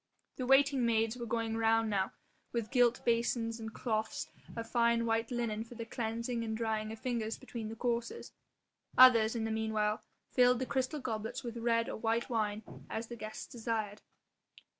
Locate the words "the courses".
7.69-8.31